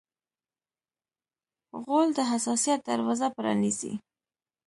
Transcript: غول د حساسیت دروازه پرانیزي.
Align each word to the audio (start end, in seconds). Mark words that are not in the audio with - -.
غول 1.83 2.07
د 2.17 2.19
حساسیت 2.31 2.79
دروازه 2.89 3.27
پرانیزي. 3.35 3.93